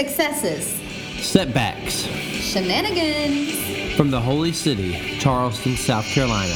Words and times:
successes, 0.00 0.66
Setbacks 1.24 2.02
shenanigans. 2.04 3.94
from 3.96 4.10
the 4.10 4.20
holy 4.20 4.52
city, 4.52 5.16
Charleston, 5.18 5.74
South 5.74 6.04
Carolina. 6.04 6.52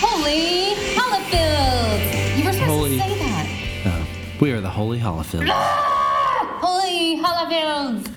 Holy 0.00 0.74
Hollifield! 0.96 2.36
You 2.38 2.44
were 2.44 2.52
supposed 2.52 2.68
Holy- 2.70 2.98
to 2.98 3.04
say 3.04 3.18
that. 3.20 3.86
Uh, 3.86 4.04
we 4.40 4.50
are 4.50 4.60
the 4.60 4.68
Holy 4.68 4.98
Hollifield. 4.98 5.48
Holy 5.48 7.18
Hollifield! 7.22 8.16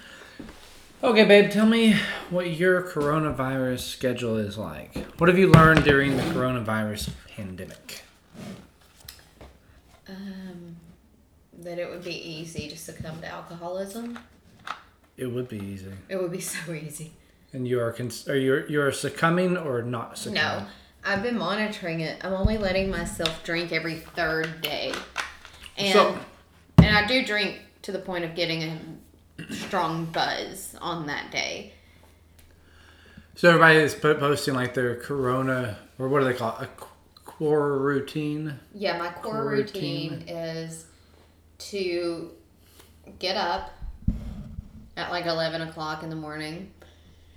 Okay, 1.04 1.26
babe, 1.26 1.52
tell 1.52 1.68
me 1.68 1.96
what 2.32 2.50
your 2.50 2.82
coronavirus 2.82 3.82
schedule 3.82 4.38
is 4.38 4.58
like. 4.58 4.98
What 5.20 5.28
have 5.30 5.38
you 5.38 5.52
learned 5.52 5.84
during 5.84 6.18
the 6.18 6.24
coronavirus 6.24 7.12
pandemic? 7.36 8.02
Um, 10.10 10.78
that 11.60 11.78
it 11.78 11.88
would 11.88 12.04
be 12.04 12.16
easy 12.16 12.68
to 12.68 12.76
succumb 12.76 13.22
to 13.22 13.28
alcoholism. 13.28 14.18
It 15.18 15.28
would 15.28 15.48
be 15.48 15.58
easy. 15.60 15.92
It 16.10 16.22
would 16.22 16.32
be 16.32 16.42
so 16.56 16.72
easy. 16.74 17.14
And 17.54 17.68
you 17.68 17.80
are 17.80 17.92
cons- 17.94 18.28
are 18.28 18.38
you 18.38 18.66
you're 18.68 18.92
succumbing 18.92 19.56
or 19.58 19.82
not 19.82 20.18
succumbing? 20.18 20.44
No, 20.44 20.66
I've 21.06 21.24
been 21.24 21.38
monitoring 21.38 22.02
it. 22.02 22.24
I'm 22.24 22.34
only 22.34 22.58
letting 22.58 22.90
myself 22.90 23.44
drink 23.44 23.72
every 23.72 23.96
third 23.96 24.62
day, 24.62 24.94
and 25.78 25.94
So- 25.94 26.18
and 26.78 26.96
I 26.98 27.08
do 27.08 27.26
drink 27.26 27.60
to 27.84 27.92
the 27.92 28.00
point 28.00 28.26
of 28.26 28.36
getting 28.36 28.64
a 29.40 29.54
strong 29.54 30.06
buzz 30.06 30.76
on 30.82 31.06
that 31.08 31.32
day. 31.32 31.72
So 33.36 33.50
everybody 33.50 33.80
is 33.80 33.94
posting 33.96 34.54
like 34.54 34.74
their 34.74 34.96
corona 34.96 35.78
or 36.00 36.08
what 36.10 36.20
do 36.20 36.26
they 36.26 36.34
call 36.34 36.58
it? 36.60 36.64
A 36.66 36.70
quar-routine. 37.26 38.60
Yeah, 38.74 38.98
my 38.98 39.10
core 39.10 39.32
Quar-routine 39.34 40.12
routine. 40.20 40.30
is 40.30 40.86
to 41.60 42.32
get 43.20 43.36
up 43.38 43.72
at 44.98 45.12
like 45.12 45.26
11 45.26 45.62
o'clock 45.62 46.04
in 46.04 46.10
the 46.10 46.16
morning. 46.16 46.72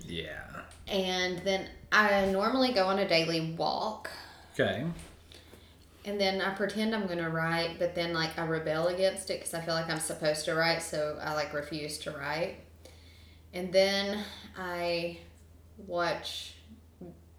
Yeah. 0.05 0.43
And 0.87 1.39
then 1.39 1.67
I 1.91 2.25
normally 2.25 2.73
go 2.73 2.87
on 2.87 2.99
a 2.99 3.07
daily 3.07 3.53
walk. 3.57 4.09
Okay. 4.53 4.85
And 6.05 6.19
then 6.19 6.41
I 6.41 6.53
pretend 6.55 6.95
I'm 6.95 7.05
going 7.05 7.19
to 7.19 7.29
write, 7.29 7.77
but 7.77 7.93
then 7.93 8.13
like 8.13 8.37
I 8.39 8.45
rebel 8.45 8.87
against 8.87 9.29
it 9.29 9.39
because 9.39 9.53
I 9.53 9.61
feel 9.61 9.75
like 9.75 9.89
I'm 9.89 9.99
supposed 9.99 10.45
to 10.45 10.55
write, 10.55 10.81
so 10.81 11.19
I 11.21 11.33
like 11.33 11.53
refuse 11.53 11.97
to 11.99 12.11
write. 12.11 12.55
And 13.53 13.71
then 13.73 14.23
I 14.57 15.19
watch 15.77 16.53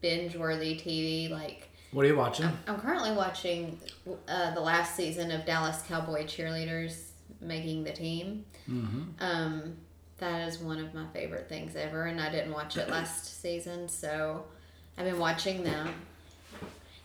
binge 0.00 0.36
worthy 0.36 0.76
TV. 0.76 1.30
Like 1.30 1.68
What 1.92 2.04
are 2.04 2.08
you 2.08 2.16
watching? 2.16 2.50
I'm 2.66 2.78
currently 2.80 3.12
watching 3.12 3.80
uh, 4.28 4.54
the 4.54 4.60
last 4.60 4.94
season 4.94 5.30
of 5.30 5.44
Dallas 5.46 5.82
Cowboy 5.88 6.24
cheerleaders 6.24 7.10
making 7.40 7.84
the 7.84 7.92
team. 7.92 8.44
Mm-hmm. 8.68 9.02
Um, 9.20 9.76
that 10.20 10.46
is 10.48 10.58
one 10.58 10.78
of 10.78 10.94
my 10.94 11.06
favorite 11.12 11.48
things 11.48 11.74
ever, 11.76 12.04
and 12.04 12.20
I 12.20 12.30
didn't 12.30 12.52
watch 12.52 12.76
it 12.76 12.88
last 12.88 13.40
season, 13.42 13.88
so 13.88 14.44
I've 14.96 15.04
been 15.06 15.18
watching 15.18 15.62
them. 15.64 15.88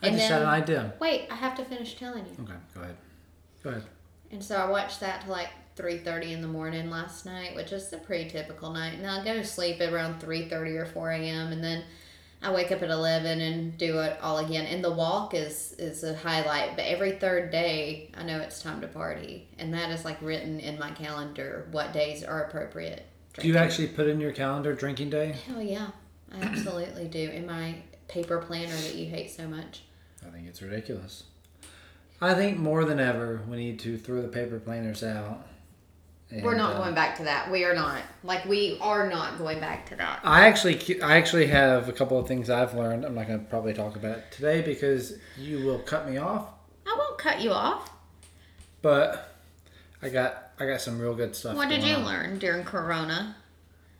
I 0.02 0.08
And 0.08 0.16
just 0.16 0.28
then- 0.28 0.32
had 0.32 0.42
an 0.42 0.48
idea. 0.48 0.92
Wait, 1.00 1.26
I 1.30 1.34
have 1.34 1.56
to 1.56 1.64
finish 1.64 1.96
telling 1.96 2.24
you. 2.26 2.44
Okay, 2.44 2.52
go 2.74 2.80
ahead. 2.82 2.96
Go 3.62 3.70
ahead. 3.70 3.82
And 4.30 4.42
so 4.44 4.56
I 4.56 4.68
watched 4.68 5.00
that 5.00 5.22
till 5.22 5.32
like 5.32 5.48
three 5.76 5.98
thirty 5.98 6.32
in 6.32 6.40
the 6.42 6.48
morning 6.48 6.90
last 6.90 7.26
night, 7.26 7.54
which 7.54 7.72
is 7.72 7.92
a 7.92 7.98
pretty 7.98 8.28
typical 8.28 8.72
night. 8.72 8.94
And 8.94 9.06
I 9.06 9.24
go 9.24 9.34
to 9.34 9.44
sleep 9.44 9.80
at 9.80 9.92
around 9.92 10.20
three 10.20 10.48
thirty 10.48 10.76
or 10.76 10.84
four 10.86 11.10
a.m. 11.10 11.52
and 11.52 11.62
then 11.62 11.84
I 12.42 12.52
wake 12.52 12.70
up 12.70 12.82
at 12.82 12.90
eleven 12.90 13.40
and 13.40 13.76
do 13.78 13.98
it 14.00 14.18
all 14.22 14.38
again. 14.38 14.66
And 14.66 14.84
the 14.84 14.92
walk 14.92 15.34
is 15.34 15.74
is 15.78 16.04
a 16.04 16.16
highlight, 16.16 16.76
but 16.76 16.84
every 16.84 17.12
third 17.12 17.50
day 17.50 18.10
I 18.16 18.22
know 18.22 18.38
it's 18.38 18.62
time 18.62 18.80
to 18.82 18.86
party, 18.86 19.48
and 19.58 19.72
that 19.74 19.90
is 19.90 20.04
like 20.04 20.20
written 20.22 20.60
in 20.60 20.78
my 20.78 20.90
calendar 20.90 21.66
what 21.70 21.92
days 21.92 22.22
are 22.22 22.44
appropriate. 22.44 23.06
Do 23.34 23.48
you 23.48 23.56
actually 23.56 23.88
put 23.88 24.06
in 24.06 24.20
your 24.20 24.32
calendar 24.32 24.74
drinking 24.74 25.10
day? 25.10 25.34
Hell 25.46 25.60
yeah, 25.62 25.88
I 26.32 26.40
absolutely 26.40 27.08
do. 27.08 27.28
In 27.30 27.46
my 27.46 27.76
paper 28.08 28.38
planner 28.38 28.76
that 28.76 28.94
you 28.94 29.06
hate 29.06 29.30
so 29.30 29.46
much. 29.48 29.82
I 30.26 30.30
think 30.30 30.46
it's 30.46 30.62
ridiculous. 30.62 31.24
I 32.20 32.34
think 32.34 32.58
more 32.58 32.84
than 32.84 32.98
ever 32.98 33.42
we 33.48 33.56
need 33.56 33.78
to 33.80 33.98
throw 33.98 34.22
the 34.22 34.28
paper 34.28 34.58
planners 34.58 35.02
out. 35.02 35.46
We're 36.30 36.56
not 36.56 36.74
uh, 36.74 36.78
going 36.78 36.94
back 36.94 37.16
to 37.18 37.24
that. 37.24 37.50
We 37.50 37.64
are 37.64 37.74
not. 37.74 38.02
Like 38.24 38.44
we 38.46 38.78
are 38.80 39.08
not 39.08 39.38
going 39.38 39.60
back 39.60 39.88
to 39.90 39.96
that. 39.96 40.20
I 40.24 40.48
actually, 40.48 41.00
I 41.00 41.16
actually 41.16 41.46
have 41.46 41.88
a 41.88 41.92
couple 41.92 42.18
of 42.18 42.26
things 42.26 42.50
I've 42.50 42.74
learned. 42.74 43.04
I'm 43.04 43.14
not 43.14 43.28
going 43.28 43.38
to 43.38 43.44
probably 43.44 43.74
talk 43.74 43.94
about 43.94 44.18
it 44.18 44.32
today 44.32 44.60
because 44.60 45.18
you 45.38 45.64
will 45.64 45.78
cut 45.78 46.08
me 46.08 46.18
off. 46.18 46.48
I 46.86 46.96
won't 46.98 47.18
cut 47.18 47.40
you 47.40 47.52
off. 47.52 47.90
But 48.82 49.36
I 50.02 50.08
got, 50.08 50.50
I 50.58 50.66
got 50.66 50.80
some 50.80 50.98
real 50.98 51.14
good 51.14 51.36
stuff. 51.36 51.56
What 51.56 51.68
did 51.68 51.84
you 51.84 51.94
on. 51.94 52.04
learn 52.04 52.38
during 52.38 52.64
Corona? 52.64 53.36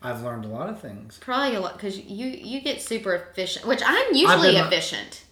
I've 0.03 0.23
learned 0.23 0.45
a 0.45 0.49
lot 0.49 0.69
of 0.69 0.81
things. 0.81 1.19
Probably 1.21 1.57
a 1.57 1.61
lot 1.61 1.75
because 1.75 1.99
you 1.99 2.27
you 2.27 2.61
get 2.61 2.81
super 2.83 3.15
efficient, 3.15 3.67
which 3.67 3.83
I'm 3.85 4.15
usually 4.15 4.57
efficient, 4.57 5.25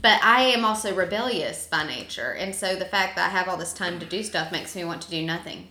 but 0.00 0.22
I 0.24 0.42
am 0.42 0.64
also 0.64 0.94
rebellious 0.94 1.66
by 1.66 1.86
nature, 1.86 2.32
and 2.32 2.54
so 2.54 2.74
the 2.74 2.86
fact 2.86 3.16
that 3.16 3.26
I 3.26 3.28
have 3.30 3.46
all 3.48 3.56
this 3.56 3.74
time 3.74 4.00
to 4.00 4.06
do 4.06 4.22
stuff 4.22 4.50
makes 4.50 4.74
me 4.74 4.84
want 4.84 5.02
to 5.02 5.10
do 5.10 5.22
nothing. 5.22 5.68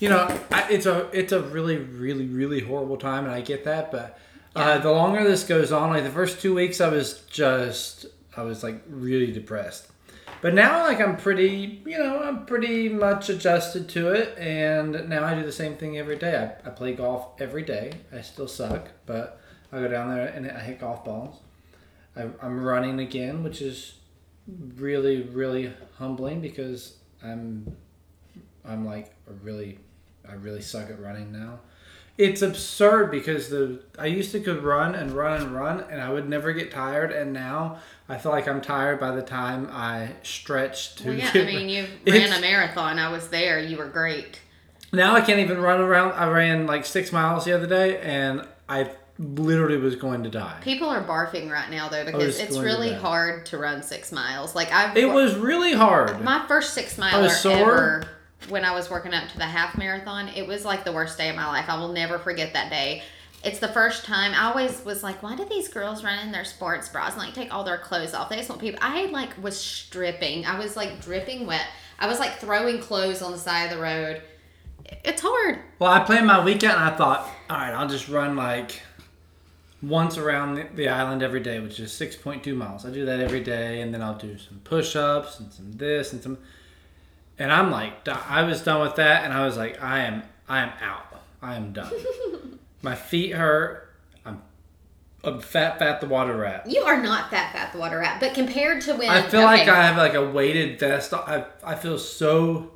You 0.00 0.10
know, 0.10 0.40
I, 0.50 0.70
it's 0.70 0.86
a, 0.86 1.08
it's 1.12 1.32
a 1.32 1.40
really, 1.40 1.76
really, 1.76 2.26
really 2.26 2.60
horrible 2.60 2.96
time, 2.96 3.24
and 3.24 3.34
I 3.34 3.40
get 3.40 3.64
that. 3.64 3.90
But 3.90 4.18
uh, 4.54 4.78
the 4.78 4.90
longer 4.90 5.24
this 5.24 5.44
goes 5.44 5.72
on, 5.72 5.90
like 5.90 6.04
the 6.04 6.10
first 6.10 6.40
two 6.40 6.54
weeks, 6.54 6.80
I 6.80 6.88
was 6.88 7.22
just, 7.30 8.06
I 8.36 8.42
was 8.42 8.62
like 8.62 8.82
really 8.88 9.32
depressed. 9.32 9.88
But 10.42 10.54
now, 10.54 10.82
like 10.84 11.00
I'm 11.00 11.16
pretty, 11.16 11.82
you 11.86 11.98
know, 11.98 12.22
I'm 12.22 12.44
pretty 12.44 12.88
much 12.88 13.30
adjusted 13.30 13.88
to 13.90 14.10
it, 14.10 14.36
and 14.38 15.08
now 15.08 15.24
I 15.24 15.34
do 15.34 15.42
the 15.42 15.52
same 15.52 15.76
thing 15.76 15.98
every 15.98 16.16
day. 16.16 16.36
I, 16.64 16.68
I 16.68 16.70
play 16.70 16.92
golf 16.94 17.40
every 17.40 17.62
day. 17.62 17.92
I 18.12 18.20
still 18.20 18.48
suck, 18.48 18.88
but 19.06 19.40
I 19.72 19.80
go 19.80 19.88
down 19.88 20.14
there 20.14 20.26
and 20.26 20.50
I 20.50 20.60
hit 20.60 20.80
golf 20.80 21.04
balls. 21.04 21.40
I, 22.14 22.28
I'm 22.42 22.62
running 22.62 23.00
again, 23.00 23.42
which 23.42 23.62
is 23.62 23.94
really, 24.76 25.22
really 25.22 25.72
humbling 25.98 26.40
because 26.40 26.96
I'm, 27.22 27.76
I'm 28.66 28.84
like 28.86 29.12
really, 29.42 29.78
I 30.28 30.34
really 30.34 30.62
suck 30.62 30.90
at 30.90 31.00
running 31.00 31.32
now. 31.32 31.60
It's 32.18 32.40
absurd 32.40 33.10
because 33.10 33.50
the 33.50 33.80
I 33.98 34.06
used 34.06 34.32
to 34.32 34.40
could 34.40 34.62
run 34.62 34.94
and 34.94 35.12
run 35.12 35.42
and 35.42 35.54
run 35.54 35.84
and 35.90 36.00
I 36.00 36.10
would 36.10 36.28
never 36.28 36.52
get 36.54 36.70
tired 36.70 37.12
and 37.12 37.32
now 37.34 37.78
I 38.08 38.16
feel 38.16 38.32
like 38.32 38.48
I'm 38.48 38.62
tired 38.62 38.98
by 38.98 39.10
the 39.14 39.20
time 39.20 39.68
I 39.70 40.10
stretch 40.22 40.96
to 40.96 41.08
Well, 41.08 41.14
yeah, 41.18 41.30
I 41.34 41.38
mean, 41.44 41.68
you 41.68 41.86
ran 42.06 42.32
a 42.32 42.40
marathon. 42.40 42.98
I 42.98 43.10
was 43.10 43.28
there. 43.28 43.58
You 43.58 43.76
were 43.76 43.88
great. 43.88 44.40
now 44.94 45.14
I 45.14 45.20
can't 45.20 45.40
even 45.40 45.58
run 45.58 45.78
around. 45.80 46.12
I 46.12 46.26
ran 46.30 46.66
like 46.66 46.86
six 46.86 47.12
miles 47.12 47.44
the 47.44 47.52
other 47.52 47.66
day 47.66 47.98
and 48.00 48.48
I 48.66 48.90
literally 49.18 49.76
was 49.76 49.96
going 49.96 50.22
to 50.22 50.30
die. 50.30 50.58
People 50.62 50.88
are 50.88 51.04
barfing 51.04 51.50
right 51.50 51.70
now 51.70 51.90
though 51.90 52.06
because 52.06 52.38
it's 52.40 52.54
going 52.54 52.62
to 52.62 52.66
really 52.66 52.94
hard 52.94 53.44
to 53.46 53.58
run 53.58 53.82
six 53.82 54.10
miles. 54.10 54.54
Like 54.54 54.72
I, 54.72 54.94
It 54.96 55.10
was 55.10 55.34
really 55.36 55.74
hard. 55.74 56.22
my 56.22 56.46
first 56.48 56.72
six 56.72 56.96
miler 56.96 57.28
ever 57.44 58.08
when 58.48 58.64
I 58.64 58.72
was 58.72 58.90
working 58.90 59.14
up 59.14 59.28
to 59.30 59.38
the 59.38 59.44
half 59.44 59.76
marathon. 59.76 60.28
It 60.28 60.46
was 60.46 60.64
like 60.64 60.84
the 60.84 60.92
worst 60.92 61.18
day 61.18 61.28
of 61.28 61.36
my 61.36 61.46
life. 61.46 61.66
I 61.68 61.78
will 61.78 61.92
never 61.92 62.18
forget 62.18 62.52
that 62.52 62.70
day. 62.70 63.02
It's 63.44 63.58
the 63.58 63.68
first 63.68 64.04
time 64.04 64.32
I 64.34 64.46
always 64.46 64.84
was 64.84 65.02
like, 65.02 65.22
why 65.22 65.36
do 65.36 65.44
these 65.44 65.68
girls 65.68 66.02
run 66.02 66.18
in 66.18 66.32
their 66.32 66.44
sports 66.44 66.88
bras 66.88 67.12
and 67.12 67.22
like 67.22 67.34
take 67.34 67.54
all 67.54 67.64
their 67.64 67.78
clothes 67.78 68.14
off? 68.14 68.28
They 68.28 68.36
just 68.36 68.48
want 68.48 68.60
people. 68.60 68.80
I 68.82 69.06
like 69.06 69.40
was 69.42 69.58
stripping. 69.58 70.44
I 70.46 70.58
was 70.58 70.76
like 70.76 71.00
dripping 71.00 71.46
wet. 71.46 71.66
I 71.98 72.08
was 72.08 72.18
like 72.18 72.38
throwing 72.38 72.80
clothes 72.80 73.22
on 73.22 73.32
the 73.32 73.38
side 73.38 73.64
of 73.64 73.70
the 73.70 73.82
road. 73.82 74.22
It's 75.04 75.22
hard. 75.22 75.60
Well, 75.78 75.92
I 75.92 76.00
planned 76.00 76.26
my 76.26 76.44
weekend 76.44 76.72
and 76.72 76.82
I 76.82 76.96
thought, 76.96 77.28
all 77.48 77.56
right, 77.56 77.72
I'll 77.72 77.88
just 77.88 78.08
run 78.08 78.36
like 78.36 78.82
once 79.82 80.18
around 80.18 80.68
the, 80.74 80.88
island 80.88 81.22
every 81.22 81.40
day, 81.40 81.60
which 81.60 81.78
is 81.78 81.92
6.2 81.92 82.56
miles. 82.56 82.84
I 82.84 82.90
do 82.90 83.04
that 83.04 83.20
every 83.20 83.42
day 83.42 83.80
and 83.80 83.92
then 83.92 84.02
I'll 84.02 84.18
do 84.18 84.38
some 84.38 84.60
push 84.64 84.96
ups 84.96 85.38
and 85.40 85.52
some 85.52 85.72
this 85.72 86.12
and 86.12 86.22
some. 86.22 86.38
And 87.38 87.52
I'm 87.52 87.70
like, 87.70 88.08
I 88.08 88.42
was 88.44 88.62
done 88.62 88.80
with 88.80 88.96
that 88.96 89.24
and 89.24 89.32
I 89.32 89.44
was 89.44 89.56
like, 89.56 89.82
I 89.82 90.00
am, 90.00 90.22
I 90.48 90.60
am 90.60 90.72
out. 90.80 91.06
I 91.42 91.56
am 91.56 91.72
done. 91.72 91.92
my 92.82 92.94
feet 92.94 93.32
hurt. 93.34 93.94
I'm, 94.24 94.42
I'm 95.22 95.40
fat, 95.40 95.78
fat 95.78 96.00
the 96.00 96.06
water 96.06 96.36
rat. 96.36 96.68
You 96.68 96.82
are 96.82 97.00
not 97.00 97.30
fat, 97.30 97.52
fat 97.52 97.72
the 97.72 97.78
water 97.78 97.98
rat, 97.98 98.20
but 98.20 98.34
compared 98.34 98.82
to 98.82 98.94
when 98.94 99.08
I 99.10 99.22
feel 99.22 99.42
like 99.42 99.68
I 99.68 99.82
have 99.86 99.96
like 99.96 100.14
a 100.14 100.30
weighted 100.30 100.80
vest. 100.80 101.12
I, 101.12 101.44
I 101.62 101.74
feel 101.74 101.98
so 101.98 102.72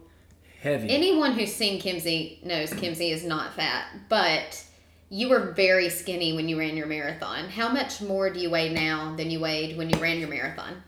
heavy. 0.61 0.91
Anyone 0.91 1.33
who's 1.33 1.55
seen 1.55 1.81
Kimsey 1.81 2.45
knows 2.45 2.71
Kimsey 2.71 3.13
is 3.13 3.25
not 3.25 3.55
fat, 3.55 3.87
but 4.09 4.63
you 5.09 5.29
were 5.29 5.53
very 5.53 5.89
skinny 5.89 6.35
when 6.35 6.49
you 6.49 6.59
ran 6.59 6.77
your 6.77 6.87
marathon. 6.87 7.49
How 7.49 7.69
much 7.69 8.01
more 8.01 8.31
do 8.31 8.39
you 8.39 8.51
weigh 8.51 8.73
now 8.73 9.17
than 9.17 9.31
you 9.31 9.41
weighed 9.41 9.77
when 9.77 9.91
you 9.91 9.99
ran 9.99 10.19
your 10.19 10.29
marathon? 10.29 10.83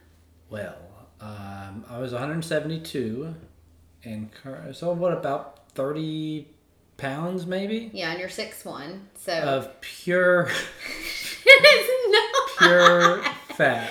Well, 0.49 0.77
um, 1.21 1.85
I 1.89 1.99
was 1.99 2.13
172, 2.13 3.35
and 4.05 4.31
cur- 4.33 4.73
so 4.73 4.93
what 4.93 5.13
about 5.13 5.69
30 5.75 6.47
pounds 6.97 7.47
maybe 7.47 7.91
Yeah, 7.93 8.11
and 8.11 8.21
you're 8.21 8.29
six 8.29 8.65
one, 8.65 9.09
so 9.15 9.33
of 9.33 9.81
pure 9.81 10.49
it 11.45 11.65
is 11.65 12.13
not 12.13 12.59
pure 12.59 13.23
fat. 13.57 13.91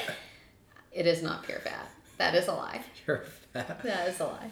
It 0.92 1.08
is 1.08 1.22
not 1.24 1.44
pure 1.44 1.60
fat. 1.60 1.90
That 2.18 2.36
is 2.36 2.48
a 2.48 2.54
lie. 2.54 2.81
Pure 3.06 3.24
fat. 3.54 3.81
That 3.84 4.08
is 4.10 4.19
a 4.19 4.25
lie. 4.25 4.52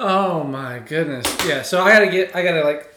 Oh 0.00 0.42
my 0.44 0.78
goodness. 0.80 1.26
Yeah. 1.46 1.62
So 1.62 1.82
I 1.82 1.92
gotta 1.92 2.08
get. 2.08 2.34
I 2.34 2.42
gotta 2.42 2.62
like. 2.64 2.92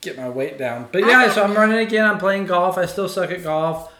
get 0.00 0.16
my 0.16 0.28
weight 0.28 0.58
down. 0.58 0.88
But 0.92 1.04
yeah, 1.06 1.30
so 1.30 1.42
I'm 1.44 1.54
running 1.54 1.78
again. 1.78 2.06
I'm 2.06 2.18
playing 2.18 2.46
golf. 2.46 2.76
I 2.78 2.86
still 2.86 3.08
suck 3.08 3.30
at 3.30 3.42
golf, 3.42 3.92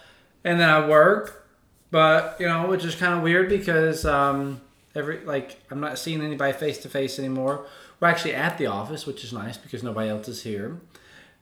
and 0.44 0.58
then 0.60 0.68
I 0.68 0.86
work. 0.88 1.46
But 1.90 2.36
you 2.40 2.46
know, 2.46 2.66
which 2.68 2.84
is 2.84 2.94
kind 2.94 3.14
of 3.14 3.22
weird 3.22 3.48
because 3.48 4.04
um, 4.04 4.60
every 4.94 5.20
like 5.24 5.58
I'm 5.70 5.80
not 5.80 5.98
seeing 5.98 6.22
anybody 6.22 6.52
face 6.52 6.78
to 6.78 6.88
face 6.88 7.18
anymore. 7.18 7.66
We're 7.98 8.08
actually 8.08 8.34
at 8.34 8.58
the 8.58 8.66
office, 8.66 9.06
which 9.06 9.24
is 9.24 9.32
nice 9.32 9.56
because 9.56 9.82
nobody 9.82 10.08
else 10.08 10.28
is 10.28 10.42
here. 10.42 10.80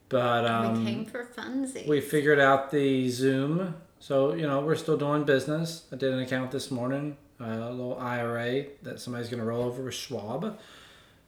But 0.09 0.47
um, 0.47 0.85
we 0.85 0.91
came 0.91 1.05
for 1.05 1.25
funsies. 1.25 1.87
we 1.87 2.01
figured 2.01 2.41
out 2.41 2.71
the 2.71 3.09
Zoom, 3.11 3.75
so 4.01 4.35
you 4.35 4.47
know 4.47 4.61
we're 4.61 4.77
still 4.77 4.97
doing 4.97 5.25
business. 5.25 5.85
I 5.93 5.97
did 5.97 6.13
an 6.13 6.21
account 6.21 6.51
this 6.51 6.71
morning, 6.71 7.17
uh, 7.41 7.45
a 7.45 7.71
little 7.71 7.99
IRA 7.99 8.67
that 8.83 9.01
somebody's 9.01 9.29
going 9.29 9.41
to 9.41 9.47
roll 9.47 9.65
over 9.65 9.83
with 9.83 9.95
Schwab. 9.95 10.59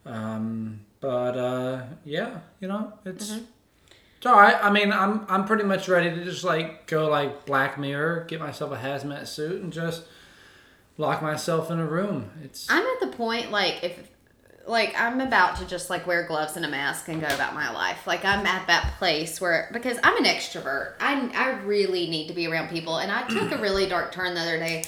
Um, 0.07 0.81
but 1.01 1.37
uh, 1.37 1.83
yeah, 2.05 2.39
you 2.61 2.69
know 2.69 2.95
it's 3.05 3.39
it's 4.17 4.27
all 4.27 4.37
right. 4.37 4.57
I 4.63 4.71
mean, 4.71 4.93
I'm 4.93 5.27
I'm 5.29 5.45
pretty 5.45 5.65
much 5.65 5.89
ready 5.89 6.11
to 6.11 6.25
just 6.25 6.45
like 6.45 6.87
go 6.87 7.09
like 7.09 7.45
Black 7.45 7.79
Mirror, 7.79 8.25
get 8.29 8.41
myself 8.41 8.73
a 8.73 8.77
hazmat 8.77 9.27
suit, 9.27 9.63
and 9.63 9.73
just 9.73 10.05
lock 11.01 11.23
myself 11.23 11.71
in 11.71 11.81
a 11.81 11.87
room. 11.87 12.31
It's 12.45 12.71
I'm 12.71 12.85
at 12.85 13.01
the 13.01 13.17
point 13.17 13.51
like 13.51 13.83
if 13.83 14.11
like 14.67 14.95
I'm 14.97 15.21
about 15.21 15.57
to 15.57 15.65
just 15.65 15.91
like 15.91 16.07
wear 16.07 16.27
gloves 16.27 16.57
and 16.57 16.65
a 16.65 16.69
mask 16.69 17.09
and 17.09 17.21
go 17.21 17.27
about 17.27 17.55
my 17.55 17.73
life. 17.73 18.07
Like 18.07 18.25
I'm 18.25 18.47
at 18.47 18.67
that 18.69 18.95
place 18.99 19.41
where 19.41 19.69
because 19.73 19.99
I'm 20.05 20.17
an 20.19 20.25
extrovert. 20.25 20.95
I 21.01 21.31
I 21.35 21.63
really 21.63 22.09
need 22.09 22.29
to 22.29 22.35
be 22.35 22.47
around 22.47 22.69
people 22.69 22.99
and 22.99 23.11
I 23.11 23.27
took 23.27 23.51
a 23.51 23.59
really 23.63 23.89
dark 23.89 24.13
turn 24.13 24.35
the 24.35 24.41
other 24.41 24.59
day. 24.59 24.85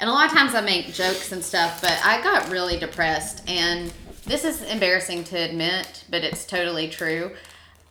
And 0.00 0.08
a 0.08 0.12
lot 0.12 0.26
of 0.26 0.32
times 0.32 0.54
I 0.54 0.62
make 0.62 0.94
jokes 0.94 1.30
and 1.30 1.44
stuff, 1.44 1.82
but 1.82 2.00
I 2.02 2.22
got 2.22 2.50
really 2.50 2.78
depressed 2.78 3.48
and 3.48 3.92
this 4.24 4.44
is 4.44 4.62
embarrassing 4.62 5.24
to 5.24 5.36
admit, 5.36 6.04
but 6.08 6.24
it's 6.24 6.46
totally 6.46 6.88
true. 6.88 7.32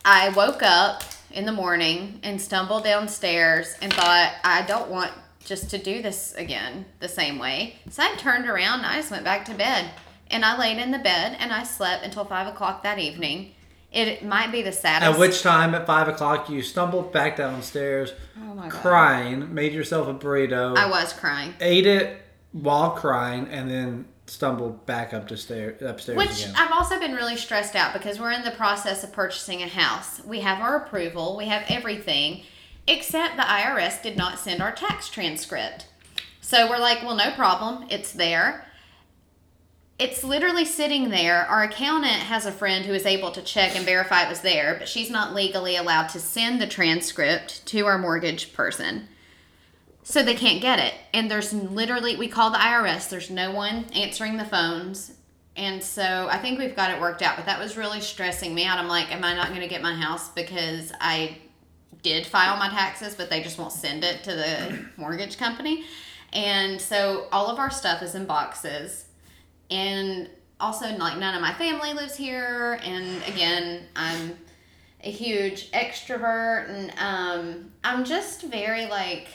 I 0.04 0.30
woke 0.30 0.62
up 0.62 1.02
in 1.30 1.44
the 1.44 1.52
morning 1.52 2.18
and 2.22 2.40
stumbled 2.40 2.84
downstairs 2.84 3.76
and 3.80 3.92
thought 3.92 4.32
I 4.42 4.62
don't 4.62 4.90
want 4.90 5.12
just 5.44 5.70
to 5.70 5.78
do 5.78 6.02
this 6.02 6.34
again 6.34 6.84
the 7.00 7.08
same 7.08 7.38
way. 7.38 7.76
So 7.90 8.02
I 8.02 8.14
turned 8.16 8.46
around 8.48 8.78
and 8.80 8.86
I 8.86 8.96
just 8.96 9.10
went 9.10 9.24
back 9.24 9.44
to 9.46 9.54
bed. 9.54 9.90
And 10.30 10.44
I 10.44 10.56
laid 10.56 10.78
in 10.78 10.92
the 10.92 10.98
bed 10.98 11.36
and 11.40 11.52
I 11.52 11.64
slept 11.64 12.04
until 12.04 12.24
five 12.24 12.46
o'clock 12.46 12.82
that 12.84 12.98
evening. 12.98 13.52
It 13.92 14.24
might 14.24 14.52
be 14.52 14.62
the 14.62 14.70
saddest. 14.70 15.10
at 15.12 15.18
which 15.18 15.42
time 15.42 15.74
at 15.74 15.84
five 15.86 16.06
o'clock 16.06 16.48
you 16.48 16.62
stumbled 16.62 17.12
back 17.12 17.36
downstairs, 17.36 18.12
Oh 18.38 18.54
my 18.54 18.68
God. 18.68 18.80
crying, 18.80 19.52
made 19.52 19.72
yourself 19.72 20.06
a 20.06 20.14
burrito, 20.14 20.76
I 20.76 20.88
was 20.88 21.12
crying. 21.12 21.54
ate 21.60 21.86
it 21.88 22.22
while 22.52 22.92
crying, 22.92 23.48
and 23.48 23.68
then 23.68 24.04
stumbled 24.26 24.86
back 24.86 25.12
up 25.12 25.26
to 25.26 25.36
stair 25.36 25.76
upstairs 25.80 26.16
Which 26.16 26.42
again. 26.44 26.54
I've 26.56 26.70
also 26.70 27.00
been 27.00 27.14
really 27.16 27.36
stressed 27.36 27.74
out 27.74 27.92
because 27.92 28.20
we're 28.20 28.30
in 28.30 28.42
the 28.44 28.52
process 28.52 29.02
of 29.02 29.12
purchasing 29.12 29.60
a 29.64 29.68
house. 29.68 30.22
We 30.24 30.38
have 30.40 30.60
our 30.60 30.76
approval, 30.76 31.36
we 31.36 31.46
have 31.46 31.64
everything, 31.68 32.42
except 32.86 33.36
the 33.36 33.42
IRS 33.42 34.02
did 34.02 34.16
not 34.16 34.38
send 34.38 34.62
our 34.62 34.72
tax 34.72 35.08
transcript. 35.08 35.86
So 36.40 36.68
we're 36.68 36.78
like, 36.78 37.02
well, 37.02 37.14
no 37.14 37.30
problem. 37.30 37.86
It's 37.90 38.12
there. 38.12 38.66
It's 39.98 40.24
literally 40.24 40.64
sitting 40.64 41.10
there. 41.10 41.46
Our 41.46 41.62
accountant 41.64 42.22
has 42.22 42.46
a 42.46 42.52
friend 42.52 42.86
who 42.86 42.94
is 42.94 43.04
able 43.04 43.30
to 43.32 43.42
check 43.42 43.76
and 43.76 43.84
verify 43.84 44.24
it 44.24 44.30
was 44.30 44.40
there, 44.40 44.76
but 44.78 44.88
she's 44.88 45.10
not 45.10 45.34
legally 45.34 45.76
allowed 45.76 46.08
to 46.08 46.18
send 46.18 46.60
the 46.60 46.66
transcript 46.66 47.66
to 47.66 47.86
our 47.86 47.98
mortgage 47.98 48.54
person. 48.54 49.08
So 50.02 50.22
they 50.22 50.34
can't 50.34 50.62
get 50.62 50.78
it. 50.78 50.94
And 51.12 51.30
there's 51.30 51.52
literally, 51.52 52.16
we 52.16 52.28
call 52.28 52.50
the 52.50 52.58
IRS, 52.58 53.10
there's 53.10 53.30
no 53.30 53.52
one 53.52 53.84
answering 53.94 54.38
the 54.38 54.44
phones. 54.44 55.12
And 55.56 55.82
so 55.82 56.28
I 56.30 56.38
think 56.38 56.58
we've 56.58 56.74
got 56.74 56.90
it 56.90 57.00
worked 57.00 57.22
out, 57.22 57.36
but 57.36 57.46
that 57.46 57.58
was 57.58 57.76
really 57.76 58.00
stressing 58.00 58.54
me 58.54 58.64
out. 58.64 58.78
I'm 58.78 58.88
like, 58.88 59.12
am 59.14 59.22
I 59.22 59.34
not 59.34 59.48
going 59.48 59.60
to 59.60 59.68
get 59.68 59.82
my 59.82 59.94
house 59.94 60.30
because 60.30 60.92
I 61.00 61.36
did 62.02 62.26
file 62.26 62.56
my 62.56 62.68
taxes, 62.68 63.14
but 63.14 63.30
they 63.30 63.42
just 63.42 63.58
won't 63.58 63.72
send 63.72 64.04
it 64.04 64.24
to 64.24 64.32
the 64.32 64.84
mortgage 64.96 65.38
company? 65.38 65.84
And 66.32 66.80
so 66.80 67.26
all 67.32 67.48
of 67.48 67.58
our 67.58 67.70
stuff 67.70 68.02
is 68.02 68.14
in 68.14 68.24
boxes. 68.24 69.06
And 69.70 70.28
also, 70.58 70.86
like, 70.96 71.18
none 71.18 71.34
of 71.34 71.40
my 71.40 71.52
family 71.54 71.92
lives 71.92 72.16
here. 72.16 72.78
And 72.82 73.22
again, 73.26 73.86
I'm 73.96 74.36
a 75.02 75.10
huge 75.10 75.70
extrovert. 75.72 76.68
And 76.68 76.92
um, 76.98 77.72
I'm 77.82 78.04
just 78.04 78.42
very, 78.42 78.86
like, 78.86 79.28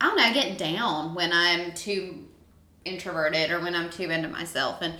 I 0.00 0.06
don't 0.06 0.16
know, 0.16 0.24
I 0.24 0.32
get 0.32 0.58
down 0.58 1.14
when 1.14 1.32
I'm 1.32 1.72
too 1.74 2.24
introverted 2.84 3.50
or 3.50 3.60
when 3.60 3.74
I'm 3.74 3.90
too 3.90 4.10
into 4.10 4.28
myself. 4.28 4.78
And 4.80 4.94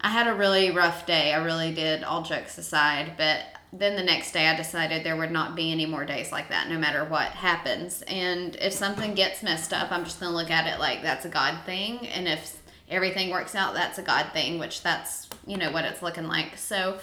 I 0.00 0.10
had 0.10 0.28
a 0.28 0.34
really 0.34 0.70
rough 0.70 1.06
day. 1.06 1.32
I 1.32 1.42
really 1.42 1.72
did, 1.74 2.04
all 2.04 2.22
jokes 2.22 2.58
aside. 2.58 3.14
But 3.16 3.40
then 3.78 3.96
the 3.96 4.02
next 4.02 4.32
day, 4.32 4.48
I 4.48 4.56
decided 4.56 5.04
there 5.04 5.16
would 5.16 5.30
not 5.30 5.54
be 5.54 5.72
any 5.72 5.86
more 5.86 6.04
days 6.04 6.32
like 6.32 6.48
that, 6.48 6.68
no 6.68 6.78
matter 6.78 7.04
what 7.04 7.28
happens. 7.28 8.02
And 8.02 8.56
if 8.56 8.72
something 8.72 9.14
gets 9.14 9.42
messed 9.42 9.72
up, 9.72 9.90
I'm 9.90 10.04
just 10.04 10.20
going 10.20 10.30
to 10.30 10.36
look 10.36 10.50
at 10.50 10.66
it 10.66 10.78
like 10.80 11.02
that's 11.02 11.24
a 11.24 11.28
God 11.28 11.64
thing. 11.64 12.06
And 12.08 12.26
if 12.28 12.60
everything 12.88 13.30
works 13.30 13.54
out, 13.54 13.74
that's 13.74 13.98
a 13.98 14.02
God 14.02 14.26
thing, 14.32 14.58
which 14.58 14.82
that's, 14.82 15.28
you 15.46 15.56
know, 15.56 15.70
what 15.70 15.84
it's 15.84 16.02
looking 16.02 16.26
like. 16.26 16.56
So. 16.56 16.98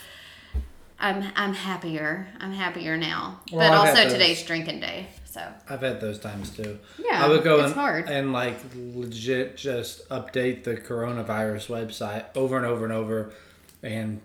I'm 1.00 1.34
I'm 1.36 1.54
happier. 1.54 2.28
I'm 2.40 2.54
happier 2.54 2.96
now. 2.96 3.42
Well, 3.52 3.70
but 3.70 3.78
I've 3.78 3.98
also 3.98 4.10
today's 4.10 4.42
drinking 4.44 4.80
day. 4.80 5.08
So 5.26 5.42
I've 5.68 5.82
had 5.82 6.00
those 6.00 6.18
times 6.20 6.52
too. 6.56 6.80
Yeah, 6.98 7.26
I 7.26 7.28
would 7.28 7.44
go 7.44 7.56
it's 7.56 7.66
and, 7.66 7.74
hard. 7.74 8.08
and 8.08 8.32
like 8.32 8.56
legit 8.74 9.58
just 9.58 10.08
update 10.10 10.64
the 10.64 10.78
coronavirus 10.78 11.68
website 11.68 12.26
over 12.36 12.56
and 12.56 12.66
over 12.66 12.86
and 12.86 12.94
over 12.94 13.34
and 13.82 14.22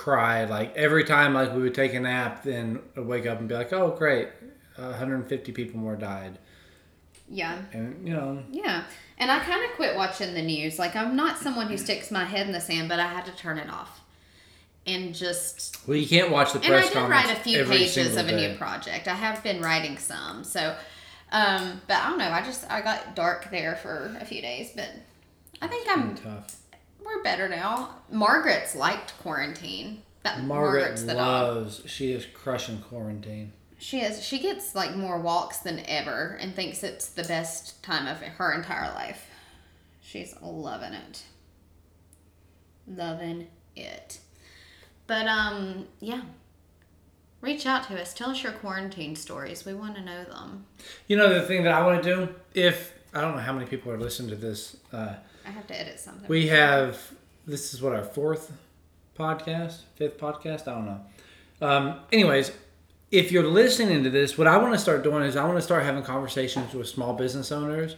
cry 0.00 0.44
like 0.44 0.74
every 0.76 1.04
time 1.04 1.34
like 1.34 1.54
we 1.54 1.60
would 1.60 1.74
take 1.74 1.92
a 1.92 2.00
nap 2.00 2.42
then 2.42 2.80
I'd 2.96 3.04
wake 3.04 3.26
up 3.26 3.38
and 3.38 3.48
be 3.48 3.54
like 3.54 3.72
oh 3.72 3.90
great 3.90 4.28
150 4.76 5.52
people 5.52 5.78
more 5.78 5.96
died 5.96 6.38
yeah. 7.30 7.62
and 7.72 8.06
you 8.06 8.14
know 8.14 8.42
Yeah. 8.50 8.84
And 9.18 9.30
I 9.30 9.38
kind 9.40 9.62
of 9.64 9.76
quit 9.76 9.96
watching 9.96 10.34
the 10.34 10.42
news. 10.42 10.78
Like, 10.78 10.96
I'm 10.96 11.14
not 11.14 11.38
someone 11.38 11.68
who 11.68 11.76
sticks 11.76 12.10
my 12.10 12.24
head 12.24 12.46
in 12.46 12.52
the 12.52 12.60
sand, 12.60 12.88
but 12.88 12.98
I 12.98 13.06
had 13.06 13.26
to 13.26 13.32
turn 13.32 13.58
it 13.58 13.68
off. 13.68 14.00
And 14.86 15.14
just. 15.14 15.86
well 15.86 15.96
you 15.96 16.08
can't 16.08 16.30
watch 16.30 16.54
the 16.54 16.58
press 16.58 16.90
And 16.90 16.98
I 16.98 17.02
did 17.02 17.10
write 17.10 17.38
a 17.38 17.40
few 17.40 17.64
pages 17.64 18.16
of 18.16 18.28
a 18.28 18.30
day. 18.30 18.48
new 18.48 18.58
project. 18.58 19.08
I 19.08 19.14
have 19.14 19.42
been 19.42 19.60
writing 19.60 19.98
some. 19.98 20.42
So, 20.42 20.74
um, 21.30 21.82
but 21.86 21.98
I 21.98 22.08
don't 22.08 22.18
know. 22.18 22.30
I 22.30 22.42
just, 22.42 22.68
I 22.70 22.80
got 22.80 23.14
dark 23.14 23.50
there 23.50 23.76
for 23.76 24.16
a 24.18 24.24
few 24.24 24.40
days, 24.40 24.72
but 24.74 24.88
I 25.60 25.68
think 25.68 25.86
I'm, 25.88 26.14
tough 26.14 26.56
we're 27.04 27.22
better 27.22 27.48
now. 27.48 27.96
Margaret's 28.10 28.74
liked 28.74 29.16
quarantine. 29.18 30.02
That 30.22 30.44
Margaret 30.44 30.80
Margaret's 30.80 31.04
the 31.04 31.14
dog. 31.14 31.56
loves 31.56 31.82
she 31.86 32.12
is 32.12 32.26
crushing 32.26 32.78
quarantine 32.82 33.52
She 33.78 34.00
is. 34.00 34.22
She 34.22 34.38
gets 34.38 34.74
like 34.74 34.94
more 34.94 35.18
walks 35.18 35.58
than 35.58 35.80
ever, 35.86 36.36
and 36.40 36.54
thinks 36.54 36.82
it's 36.82 37.08
the 37.08 37.24
best 37.24 37.82
time 37.82 38.06
of 38.06 38.18
her 38.18 38.52
entire 38.52 38.92
life. 38.92 39.26
She's 40.02 40.34
loving 40.42 40.92
it. 40.92 41.22
Loving 42.86 43.46
it. 43.76 44.18
But 45.06 45.26
um, 45.26 45.86
yeah. 46.00 46.22
Reach 47.40 47.64
out 47.64 47.84
to 47.88 47.98
us. 47.98 48.12
Tell 48.12 48.30
us 48.30 48.42
your 48.42 48.52
quarantine 48.52 49.16
stories. 49.16 49.64
We 49.64 49.72
want 49.72 49.94
to 49.96 50.02
know 50.02 50.24
them. 50.24 50.66
you 51.08 51.16
know 51.16 51.32
the 51.32 51.40
thing 51.40 51.62
that 51.62 51.72
I 51.72 51.84
want 51.86 52.02
to 52.02 52.14
do 52.14 52.34
if 52.54 52.92
I 53.14 53.22
don't 53.22 53.34
know 53.34 53.42
how 53.42 53.54
many 53.54 53.64
people 53.66 53.90
are 53.90 53.98
listening 53.98 54.28
to 54.30 54.36
this 54.36 54.76
uh, 54.92 55.14
I 55.46 55.50
have 55.50 55.66
to 55.68 55.78
edit 55.78 55.98
something. 55.98 56.28
We 56.28 56.48
have 56.48 56.98
this 57.46 57.74
is 57.74 57.82
what 57.82 57.94
our 57.94 58.04
fourth 58.04 58.52
podcast, 59.18 59.80
fifth 59.96 60.18
podcast. 60.18 60.68
I 60.68 60.74
don't 60.74 60.86
know. 60.86 61.00
Um, 61.60 62.00
anyways, 62.12 62.52
if 63.10 63.32
you're 63.32 63.46
listening 63.46 64.04
to 64.04 64.10
this, 64.10 64.38
what 64.38 64.46
I 64.46 64.56
want 64.56 64.72
to 64.72 64.78
start 64.78 65.02
doing 65.02 65.24
is 65.24 65.36
I 65.36 65.44
want 65.44 65.58
to 65.58 65.62
start 65.62 65.84
having 65.84 66.02
conversations 66.02 66.74
with 66.74 66.88
small 66.88 67.14
business 67.14 67.50
owners, 67.52 67.96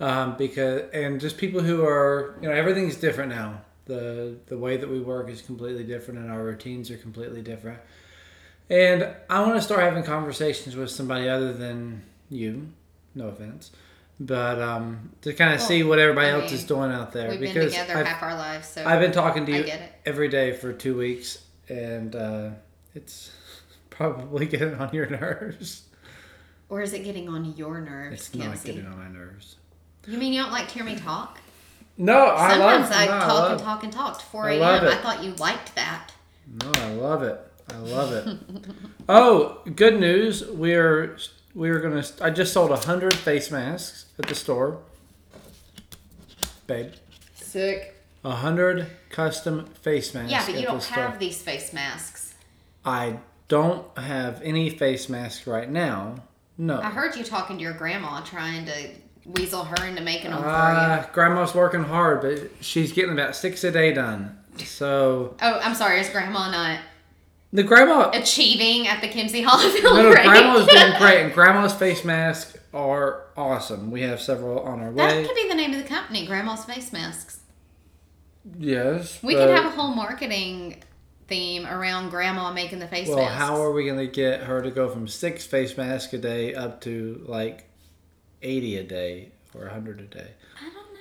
um, 0.00 0.36
because 0.36 0.90
and 0.92 1.20
just 1.20 1.36
people 1.36 1.60
who 1.60 1.84
are 1.84 2.36
you 2.40 2.48
know 2.48 2.54
everything's 2.54 2.96
different 2.96 3.30
now. 3.30 3.60
The 3.86 4.36
the 4.46 4.58
way 4.58 4.76
that 4.76 4.88
we 4.88 5.00
work 5.00 5.28
is 5.28 5.42
completely 5.42 5.84
different, 5.84 6.20
and 6.20 6.30
our 6.30 6.42
routines 6.42 6.90
are 6.90 6.98
completely 6.98 7.42
different. 7.42 7.78
And 8.70 9.08
I 9.30 9.40
want 9.40 9.54
to 9.54 9.62
start 9.62 9.80
having 9.80 10.02
conversations 10.02 10.76
with 10.76 10.90
somebody 10.90 11.28
other 11.28 11.52
than 11.52 12.02
you. 12.28 12.68
No 13.14 13.28
offense. 13.28 13.70
But 14.20 14.60
um, 14.60 15.10
to 15.22 15.32
kind 15.32 15.54
of 15.54 15.60
see 15.60 15.84
what 15.84 16.00
everybody 16.00 16.28
I 16.28 16.30
else 16.32 16.50
is 16.50 16.64
doing 16.64 16.90
out 16.90 17.12
there 17.12 17.30
We've 17.30 17.38
been 17.38 17.54
because 17.54 17.72
together 17.72 17.98
I've, 17.98 18.06
half 18.06 18.22
our 18.22 18.34
lives, 18.34 18.68
so 18.68 18.84
I've 18.84 19.00
been 19.00 19.12
talking 19.12 19.46
to 19.46 19.52
you 19.52 19.72
every 20.04 20.28
day 20.28 20.52
for 20.52 20.72
two 20.72 20.96
weeks, 20.96 21.38
and 21.68 22.16
uh, 22.16 22.50
it's 22.96 23.30
probably 23.90 24.46
getting 24.46 24.74
on 24.74 24.90
your 24.92 25.08
nerves. 25.08 25.84
or 26.68 26.82
is 26.82 26.92
it 26.92 27.04
getting 27.04 27.28
on 27.28 27.54
your 27.56 27.80
nerves, 27.80 28.28
It's 28.28 28.34
not 28.34 28.64
getting 28.64 28.86
on 28.86 28.98
my 28.98 29.08
nerves. 29.08 29.56
You 30.08 30.18
mean 30.18 30.32
you 30.32 30.42
don't 30.42 30.52
like 30.52 30.68
to 30.68 30.74
hear 30.74 30.84
me 30.84 30.96
talk? 30.96 31.38
No, 31.96 32.26
I 32.26 32.56
love. 32.56 32.86
Sometimes 32.86 32.96
I 32.96 33.04
no, 33.06 33.20
talk 33.20 33.28
love, 33.28 33.52
and 33.52 33.60
talk 33.60 33.84
and 33.84 33.92
talk 33.92 34.18
to 34.18 34.24
4 34.26 34.44
I 34.46 34.50
a.m. 34.52 34.60
love 34.60 34.82
I 34.84 34.96
thought 34.96 35.22
you 35.22 35.34
liked 35.34 35.74
that. 35.74 36.10
No, 36.62 36.72
I 36.74 36.92
love 36.94 37.22
it. 37.22 37.40
I 37.70 37.76
love 37.76 38.12
it. 38.12 38.38
oh, 39.08 39.60
good 39.76 40.00
news! 40.00 40.44
We're 40.48 41.18
we're 41.58 41.80
gonna. 41.80 42.04
I 42.22 42.30
just 42.30 42.52
sold 42.52 42.70
a 42.70 42.76
hundred 42.76 43.12
face 43.14 43.50
masks 43.50 44.06
at 44.18 44.26
the 44.28 44.34
store, 44.34 44.78
babe. 46.66 46.92
Sick. 47.34 47.94
A 48.24 48.30
hundred 48.30 48.86
custom 49.10 49.66
face 49.82 50.14
masks. 50.14 50.30
Yeah, 50.30 50.44
but 50.46 50.54
at 50.54 50.60
you 50.60 50.66
don't 50.66 50.76
the 50.78 50.84
store. 50.84 51.02
have 51.04 51.18
these 51.18 51.40
face 51.40 51.72
masks. 51.72 52.34
I 52.84 53.18
don't 53.48 53.86
have 53.98 54.40
any 54.42 54.70
face 54.70 55.08
masks 55.08 55.46
right 55.46 55.68
now. 55.70 56.16
No. 56.56 56.80
I 56.80 56.90
heard 56.90 57.16
you 57.16 57.24
talking 57.24 57.56
to 57.58 57.62
your 57.62 57.72
grandma 57.72 58.20
trying 58.22 58.66
to 58.66 58.90
weasel 59.24 59.64
her 59.64 59.86
into 59.86 60.02
making 60.02 60.30
them 60.30 60.42
for 60.42 60.48
Uh, 60.48 61.00
you. 61.02 61.06
grandma's 61.12 61.54
working 61.54 61.84
hard, 61.84 62.20
but 62.20 62.50
she's 62.60 62.92
getting 62.92 63.12
about 63.12 63.36
six 63.36 63.62
a 63.64 63.70
day 63.70 63.92
done. 63.92 64.36
So 64.64 65.36
Oh, 65.40 65.60
I'm 65.62 65.74
sorry. 65.74 66.00
Is 66.00 66.08
grandma 66.10 66.50
not 66.50 66.80
the 67.52 67.62
grandma, 67.62 68.10
achieving 68.12 68.86
at 68.86 69.00
the 69.00 69.08
Kimsey 69.08 69.44
Hollifield 69.44 69.82
no, 69.82 70.02
no, 70.02 70.10
rate? 70.12 70.26
grandma's 70.26 70.66
doing 70.72 70.92
great, 70.98 71.22
and 71.24 71.32
grandma's 71.32 71.72
face 71.74 72.04
masks 72.04 72.56
are 72.74 73.24
awesome. 73.36 73.90
We 73.90 74.02
have 74.02 74.20
several 74.20 74.60
on 74.60 74.80
our 74.80 74.90
way. 74.90 75.22
That 75.22 75.26
could 75.26 75.34
be 75.36 75.48
the 75.48 75.54
name 75.54 75.72
of 75.72 75.78
the 75.82 75.88
company, 75.88 76.26
Grandma's 76.26 76.64
Face 76.64 76.92
Masks. 76.92 77.40
yes, 78.58 79.22
We 79.22 79.34
could 79.34 79.48
have 79.50 79.64
a 79.66 79.70
whole 79.70 79.94
marketing 79.94 80.82
theme 81.28 81.66
around 81.66 82.10
Grandma 82.10 82.52
making 82.52 82.78
the 82.78 82.88
face 82.88 83.08
masks. 83.08 83.16
Well, 83.16 83.24
masks. 83.24 83.38
how 83.38 83.60
are 83.62 83.72
we 83.72 83.84
going 83.84 83.98
to 83.98 84.06
get 84.06 84.42
her 84.44 84.62
to 84.62 84.70
go 84.70 84.88
from 84.88 85.06
six 85.08 85.44
face 85.46 85.76
masks 85.76 86.12
a 86.12 86.18
day 86.18 86.54
up 86.54 86.80
to 86.82 87.24
like 87.26 87.68
eighty 88.42 88.76
a 88.76 88.82
day 88.82 89.32
or 89.54 89.68
hundred 89.68 90.00
a 90.00 90.04
day? 90.04 90.30
I 90.60 90.64
don't 90.64 90.74
know. 90.74 91.00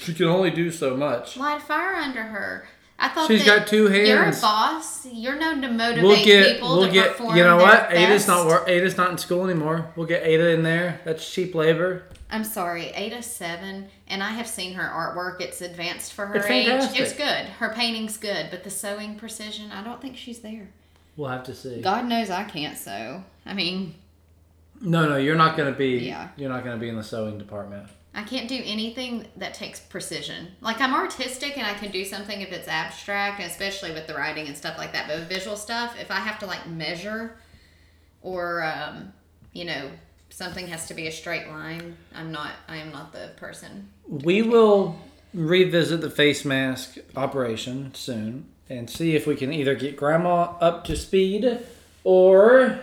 She 0.00 0.14
can 0.14 0.26
only 0.26 0.50
do 0.50 0.70
so 0.70 0.96
much. 0.96 1.36
Light 1.36 1.58
a 1.58 1.64
fire 1.64 1.94
under 1.94 2.22
her. 2.22 2.68
I 3.02 3.08
thought 3.08 3.28
She's 3.28 3.44
got 3.46 3.66
two 3.66 3.86
hands. 3.86 4.08
You're 4.08 4.24
a 4.28 4.32
boss. 4.32 5.06
You're 5.06 5.38
known 5.38 5.62
to 5.62 5.68
motivate 5.70 6.02
We'll 6.04 6.22
get, 6.24 6.52
people 6.54 6.76
we'll 6.76 6.86
to 6.86 6.92
get. 6.92 7.12
perform 7.12 7.36
You 7.36 7.44
know 7.44 7.56
what? 7.56 7.90
Ada's 7.92 8.26
not 8.26 8.68
Ada's 8.68 8.96
not 8.96 9.10
in 9.10 9.18
school 9.18 9.44
anymore. 9.48 9.90
We'll 9.96 10.06
get 10.06 10.22
Ada 10.22 10.50
in 10.50 10.62
there. 10.62 11.00
That's 11.04 11.28
cheap 11.32 11.54
labor. 11.54 12.04
I'm 12.32 12.44
sorry, 12.44 12.90
Ada's 12.90 13.26
seven, 13.26 13.88
and 14.06 14.22
I 14.22 14.30
have 14.30 14.46
seen 14.46 14.74
her 14.74 14.84
artwork. 14.84 15.40
It's 15.40 15.60
advanced 15.62 16.12
for 16.12 16.26
her 16.26 16.36
It's 16.36 16.46
age. 16.46 16.66
fantastic. 16.68 17.00
It's 17.00 17.12
good. 17.14 17.46
Her 17.58 17.70
painting's 17.74 18.16
good, 18.18 18.48
but 18.50 18.62
the 18.62 18.70
sewing 18.70 19.16
precision, 19.16 19.72
I 19.72 19.82
don't 19.82 20.00
think 20.00 20.16
she's 20.16 20.38
there. 20.38 20.68
We'll 21.16 21.30
have 21.30 21.42
to 21.44 21.54
see. 21.54 21.80
God 21.80 22.04
knows 22.06 22.30
I 22.30 22.44
can't 22.44 22.78
sew. 22.78 23.24
I 23.44 23.54
mean, 23.54 23.94
No, 24.80 25.08
no, 25.08 25.16
you're 25.16 25.36
not 25.36 25.56
going 25.56 25.72
to 25.72 25.78
be. 25.78 25.98
Yeah. 25.98 26.28
You're 26.36 26.48
not 26.48 26.64
going 26.64 26.76
to 26.76 26.80
be 26.80 26.88
in 26.88 26.96
the 26.96 27.04
sewing 27.04 27.38
department. 27.38 27.88
I 28.14 28.24
can't 28.24 28.48
do 28.48 28.60
anything 28.64 29.26
that 29.36 29.54
takes 29.54 29.78
precision. 29.78 30.48
Like 30.60 30.80
I'm 30.80 30.94
artistic 30.94 31.56
and 31.56 31.66
I 31.66 31.74
can 31.74 31.92
do 31.92 32.04
something 32.04 32.40
if 32.40 32.50
it's 32.50 32.66
abstract, 32.66 33.40
and 33.40 33.50
especially 33.50 33.92
with 33.92 34.06
the 34.06 34.14
writing 34.14 34.48
and 34.48 34.56
stuff 34.56 34.78
like 34.78 34.92
that. 34.94 35.06
But 35.06 35.28
visual 35.28 35.56
stuff, 35.56 35.94
if 36.00 36.10
I 36.10 36.16
have 36.16 36.38
to 36.40 36.46
like 36.46 36.66
measure, 36.66 37.36
or 38.22 38.64
um, 38.64 39.12
you 39.52 39.64
know, 39.64 39.90
something 40.30 40.66
has 40.68 40.88
to 40.88 40.94
be 40.94 41.06
a 41.06 41.12
straight 41.12 41.48
line, 41.48 41.96
I'm 42.14 42.32
not. 42.32 42.52
I 42.68 42.78
am 42.78 42.90
not 42.90 43.12
the 43.12 43.30
person. 43.36 43.88
We 44.08 44.42
will 44.42 44.98
revisit 45.32 46.00
the 46.00 46.10
face 46.10 46.44
mask 46.44 46.98
operation 47.14 47.94
soon 47.94 48.46
and 48.68 48.90
see 48.90 49.14
if 49.14 49.26
we 49.26 49.36
can 49.36 49.52
either 49.52 49.76
get 49.76 49.96
grandma 49.96 50.54
up 50.60 50.84
to 50.84 50.96
speed 50.96 51.60
or 52.02 52.80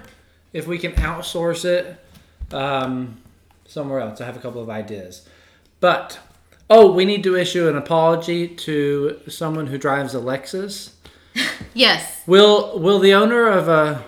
if 0.54 0.68
we 0.68 0.78
can 0.78 0.94
outsource 0.94 1.66
it 1.66 1.98
um, 2.54 3.22
somewhere 3.68 4.00
else. 4.00 4.22
I 4.22 4.26
have 4.26 4.38
a 4.38 4.40
couple 4.40 4.62
of 4.62 4.70
ideas. 4.70 5.28
But, 5.80 6.20
oh, 6.70 6.92
we 6.92 7.06
need 7.06 7.24
to 7.24 7.36
issue 7.36 7.68
an 7.68 7.78
apology 7.78 8.48
to 8.48 9.20
someone 9.28 9.68
who 9.68 9.78
drives 9.78 10.16
a 10.16 10.20
Lexus. 10.20 10.92
Yes. 11.74 12.24
Will 12.26 12.80
will 12.80 12.98
the 12.98 13.14
owner 13.14 13.48
of 13.48 13.68
a 13.68 14.04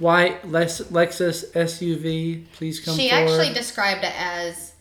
white 0.00 0.42
Lexus 0.42 1.52
SUV 1.52 2.44
please 2.52 2.80
come 2.80 2.96
She 2.96 3.08
forward? 3.10 3.30
actually 3.30 3.54
described 3.54 4.02
it 4.02 4.12
as 4.16 4.72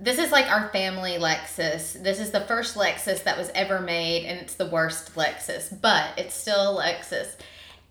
this 0.00 0.18
is 0.18 0.32
like 0.32 0.50
our 0.50 0.68
family 0.70 1.12
Lexus. 1.12 2.02
This 2.02 2.18
is 2.18 2.32
the 2.32 2.40
first 2.40 2.74
Lexus 2.74 3.22
that 3.22 3.38
was 3.38 3.50
ever 3.54 3.78
made, 3.78 4.24
and 4.26 4.40
it's 4.40 4.54
the 4.54 4.66
worst 4.66 5.14
Lexus, 5.14 5.80
but 5.80 6.18
it's 6.18 6.34
still 6.34 6.80
a 6.80 6.82
Lexus. 6.82 7.28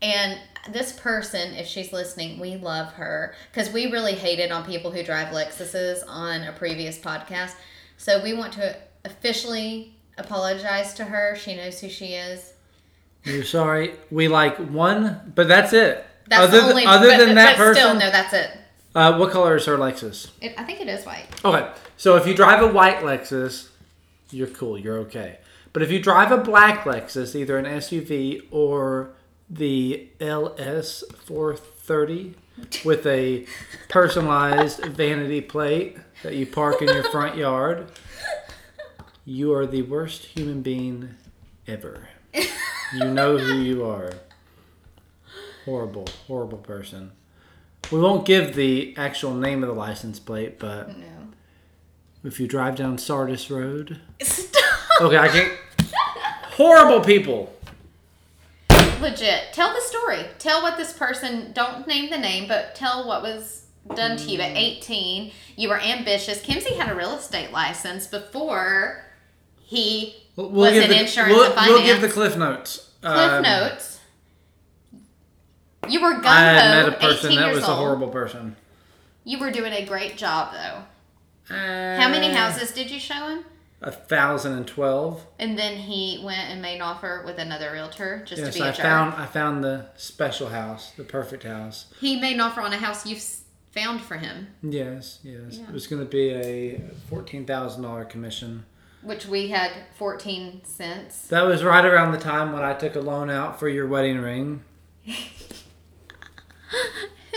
And 0.02 0.40
this 0.70 0.94
person, 0.94 1.54
if 1.54 1.68
she's 1.68 1.94
listening, 1.94 2.40
we 2.40 2.56
love 2.56 2.94
her 2.94 3.36
because 3.52 3.72
we 3.72 3.92
really 3.92 4.14
hated 4.14 4.52
on 4.52 4.66
people 4.66 4.92
who 4.92 5.04
drive 5.04 5.34
Lexuses 5.34 6.04
on 6.08 6.44
a 6.44 6.52
previous 6.54 6.98
podcast. 6.98 7.54
So 7.98 8.22
we 8.24 8.34
want 8.34 8.54
to 8.54 8.76
officially 9.06 9.94
apologize 10.18 10.94
to 10.96 11.06
her. 11.06 11.36
She 11.36 11.56
knows 11.56 11.80
who 11.80 11.90
she 11.90 12.14
is. 12.14 12.54
You're 13.24 13.44
sorry. 13.44 13.94
We 14.10 14.28
like 14.28 14.58
one, 14.58 15.34
but 15.36 15.48
that's 15.48 15.74
it. 15.74 16.06
That's 16.28 16.44
other 16.44 16.62
only. 16.62 16.84
than, 16.84 16.94
other 16.94 17.10
but, 17.10 17.18
than 17.26 17.36
that 17.36 17.58
person, 17.58 17.84
still, 17.84 17.94
no, 17.94 18.12
that's 18.12 18.34
it. 18.34 18.52
uh, 18.96 19.18
what 19.18 19.32
color 19.32 19.56
is 19.58 19.66
her 19.66 19.78
Lexus? 19.78 20.30
it. 20.42 20.54
I 20.58 20.64
think 20.64 20.80
it 20.82 20.88
is 20.88 21.06
white. 21.06 21.26
Okay, 21.44 21.70
so 21.98 22.16
if 22.16 22.26
you 22.26 22.34
drive 22.34 22.62
a 22.64 22.68
white 22.68 23.00
Lexus, 23.00 23.70
you're 24.32 24.48
cool. 24.48 24.78
You're 24.78 24.98
okay. 25.00 25.38
But 25.74 25.84
if 25.84 25.92
you 25.92 26.02
drive 26.02 26.32
a 26.32 26.38
black 26.38 26.86
Lexus, 26.86 27.36
either 27.36 27.58
an 27.58 27.66
SUV 27.66 28.48
or 28.50 29.12
the 29.54 30.08
LS 30.20 31.04
430 31.26 32.36
with 32.86 33.06
a 33.06 33.46
personalized 33.90 34.84
vanity 34.86 35.42
plate 35.42 35.98
that 36.24 36.36
you 36.36 36.46
park 36.46 36.82
in 36.82 36.88
your 36.88 37.04
front 37.04 37.36
yard, 37.36 37.92
you 39.26 39.54
are 39.54 39.66
the 39.66 39.82
worst 39.82 40.26
human 40.26 40.62
being 40.62 41.10
ever. 41.68 42.08
You 42.94 43.06
know 43.06 43.38
who 43.38 43.60
you 43.60 43.86
are. 43.86 44.14
Horrible, 45.66 46.08
horrible 46.28 46.58
person. 46.58 47.12
We 47.92 48.00
won't 48.00 48.26
give 48.26 48.56
the 48.56 48.94
actual 48.98 49.34
name 49.34 49.64
of 49.64 49.70
the 49.70 49.76
license 49.76 50.20
plate, 50.20 50.60
but 50.60 50.98
No. 50.98 51.06
if 52.24 52.40
you 52.40 52.48
drive 52.48 52.76
down 52.76 52.98
Sardis 52.98 53.50
Road. 53.52 54.00
Stop. 54.22 54.64
Okay, 55.02 55.18
I 55.18 55.28
can't. 55.28 55.54
Horrible 56.54 57.02
people. 57.02 57.54
Legit. 59.02 59.52
Tell 59.54 59.74
the 59.74 59.82
story. 59.82 60.26
Tell 60.40 60.62
what 60.62 60.78
this 60.78 60.94
person, 60.94 61.52
don't 61.54 61.88
name 61.88 62.10
the 62.10 62.18
name, 62.18 62.48
but 62.48 62.76
tell 62.76 63.08
what 63.08 63.22
was 63.22 63.66
done 63.96 64.16
to 64.18 64.24
you 64.30 64.40
at 64.40 64.56
18. 64.56 65.32
You 65.58 65.70
were 65.70 65.80
ambitious. 65.80 66.42
Kimsey 66.42 66.78
had 66.78 66.92
a 66.92 66.96
real 66.96 67.14
estate 67.16 67.52
license 67.52 68.08
before 68.08 69.04
he 69.60 70.16
We'll, 70.36 70.50
was 70.50 70.74
in 70.78 70.90
the, 70.90 71.00
insurance 71.02 71.34
we'll, 71.34 71.46
and 71.46 71.54
finance. 71.54 71.72
we'll 71.74 71.84
give 71.86 72.02
the 72.02 72.10
cliff 72.10 72.38
notes. 72.38 72.90
Cliff 73.02 73.14
Um, 73.32 73.42
notes. 73.44 74.00
You 75.90 76.02
were 76.02 76.14
gung 76.14 76.24
ho. 76.24 76.30
I 76.30 76.54
met 76.84 76.90
a 76.90 76.92
person 76.94 77.36
that 77.36 77.54
was 77.54 77.64
a 77.64 77.76
horrible 77.76 78.10
person. 78.10 78.56
You 79.24 79.40
were 79.40 79.52
doing 79.52 79.74
a 79.74 79.86
great 79.86 80.16
job 80.18 80.54
though. 80.54 80.84
How 81.54 82.02
How 82.02 82.10
many 82.10 82.30
houses 82.32 82.72
did 82.72 82.90
you 82.92 83.00
show 83.00 83.28
him? 83.28 83.46
A 83.84 83.92
thousand 83.92 84.54
and 84.54 84.68
twelve. 84.68 85.26
And 85.40 85.58
then 85.58 85.76
he 85.76 86.22
went 86.24 86.50
and 86.52 86.62
made 86.62 86.76
an 86.76 86.82
offer 86.82 87.24
with 87.26 87.40
another 87.40 87.72
realtor 87.72 88.24
just 88.26 88.40
Yes, 88.42 88.54
to 88.54 88.60
be 88.60 88.66
a 88.66 88.70
I 88.70 88.72
jerk. 88.74 88.82
found 88.84 89.14
I 89.16 89.26
found 89.26 89.64
the 89.64 89.86
special 89.98 90.50
house, 90.50 90.92
the 90.92 91.04
perfect 91.04 91.44
house. 91.44 91.88
he 92.00 92.20
made 92.22 92.34
an 92.36 92.42
offer 92.42 92.62
on 92.62 92.74
a 92.74 92.78
house 92.78 93.08
you 93.08 93.16
s- 93.16 93.42
found 93.72 94.02
for 94.02 94.18
him. 94.18 94.48
Yes, 94.62 95.18
yes. 95.24 95.58
Yeah. 95.58 95.64
It 95.64 95.72
was 95.74 95.88
going 95.88 96.02
to 96.04 96.08
be 96.08 96.30
a 96.30 96.82
fourteen 97.10 97.46
thousand 97.46 97.82
dollar 97.82 98.06
commission. 98.06 98.66
which 99.02 99.26
we 99.26 99.48
had 99.48 99.72
14 99.98 100.62
cents. 100.64 101.28
That 101.30 101.42
was 101.48 101.64
right 101.64 101.84
around 101.84 102.12
the 102.12 102.20
time 102.20 102.54
when 102.54 102.62
I 102.62 102.74
took 102.76 102.96
a 102.96 103.00
loan 103.00 103.32
out 103.32 103.60
for 103.60 103.68
your 103.68 103.88
wedding 103.88 104.20
ring. 104.20 104.64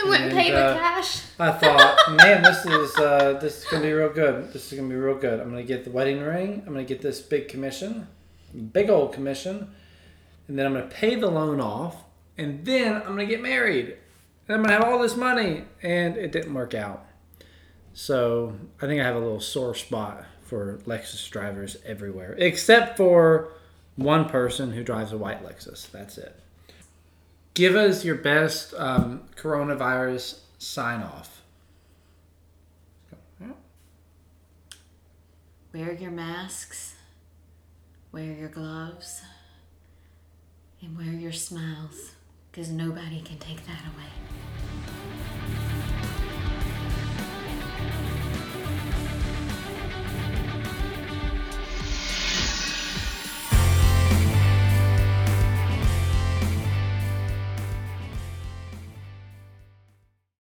It 0.04 0.08
wouldn't 0.08 0.32
And, 0.32 0.38
pay 0.38 0.50
the 0.50 0.64
uh, 0.64 0.74
cash. 0.74 1.22
I 1.38 1.50
thought, 1.52 2.16
man, 2.16 2.42
this 2.42 2.64
is 2.66 2.96
uh, 2.98 3.38
this 3.40 3.58
is 3.58 3.64
gonna 3.64 3.82
be 3.82 3.92
real 3.92 4.10
good. 4.12 4.52
This 4.52 4.70
is 4.70 4.78
gonna 4.78 4.88
be 4.88 4.96
real 4.96 5.16
good. 5.16 5.40
I'm 5.40 5.48
gonna 5.50 5.62
get 5.62 5.84
the 5.84 5.90
wedding 5.90 6.20
ring. 6.20 6.62
I'm 6.66 6.72
gonna 6.72 6.84
get 6.84 7.00
this 7.00 7.20
big 7.20 7.48
commission, 7.48 8.06
big 8.72 8.90
old 8.90 9.12
commission, 9.12 9.70
and 10.48 10.58
then 10.58 10.66
I'm 10.66 10.74
gonna 10.74 10.86
pay 10.86 11.14
the 11.14 11.30
loan 11.30 11.60
off, 11.60 11.96
and 12.36 12.64
then 12.64 12.96
I'm 12.96 13.08
gonna 13.08 13.26
get 13.26 13.42
married, 13.42 13.96
and 14.46 14.56
I'm 14.56 14.62
gonna 14.62 14.74
have 14.74 14.84
all 14.84 14.98
this 14.98 15.16
money. 15.16 15.64
And 15.82 16.16
it 16.16 16.32
didn't 16.32 16.52
work 16.52 16.74
out. 16.74 17.06
So 17.94 18.54
I 18.82 18.86
think 18.86 19.00
I 19.00 19.04
have 19.04 19.16
a 19.16 19.20
little 19.20 19.40
sore 19.40 19.74
spot 19.74 20.24
for 20.42 20.78
Lexus 20.84 21.30
drivers 21.30 21.76
everywhere, 21.86 22.34
except 22.38 22.96
for 22.96 23.52
one 23.96 24.28
person 24.28 24.72
who 24.72 24.82
drives 24.82 25.12
a 25.12 25.16
white 25.16 25.44
Lexus. 25.44 25.90
That's 25.90 26.18
it. 26.18 26.38
Give 27.54 27.76
us 27.76 28.04
your 28.04 28.16
best 28.16 28.74
um, 28.76 29.22
coronavirus 29.36 30.40
sign 30.58 31.02
off. 31.02 31.40
Wear 35.72 35.92
your 35.92 36.12
masks, 36.12 36.94
wear 38.12 38.32
your 38.32 38.48
gloves, 38.48 39.22
and 40.80 40.96
wear 40.96 41.12
your 41.12 41.32
smiles, 41.32 42.12
because 42.52 42.70
nobody 42.70 43.20
can 43.20 43.38
take 43.38 43.66
that 43.66 43.82
away. 43.92 44.53